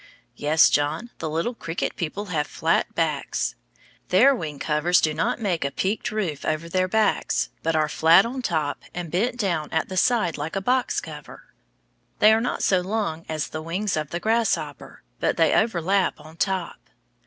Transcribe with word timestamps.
Yes, 0.35 0.71
John, 0.71 1.11
the 1.19 1.29
little 1.29 1.53
cricket 1.53 1.95
people 1.95 2.25
have 2.33 2.47
flat 2.47 2.95
backs. 2.95 3.53
Their 4.09 4.33
wing 4.33 4.57
covers 4.57 4.99
do 4.99 5.13
not 5.13 5.39
make 5.39 5.63
a 5.63 5.69
peaked 5.69 6.09
roof 6.09 6.43
over 6.43 6.67
their 6.67 6.87
backs, 6.87 7.49
but 7.61 7.75
are 7.75 7.87
flat 7.87 8.25
on 8.25 8.41
top 8.41 8.81
and 8.95 9.11
bent 9.11 9.37
down 9.37 9.69
at 9.71 9.89
the 9.89 9.97
sides 9.97 10.39
like 10.39 10.55
a 10.55 10.59
box 10.59 11.01
cover. 11.01 11.53
They 12.17 12.33
are 12.33 12.41
not 12.41 12.63
so 12.63 12.79
long 12.81 13.27
as 13.29 13.49
the 13.49 13.61
wings 13.61 13.95
of 13.95 14.09
the 14.09 14.19
grasshopper, 14.19 15.03
but 15.19 15.37
they 15.37 15.53
overlap 15.53 16.19
on 16.19 16.35
top. 16.37 16.79